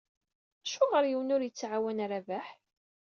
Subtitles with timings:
[0.63, 2.47] Acuɣer yiwen ur yettɛawan Rabaḥ?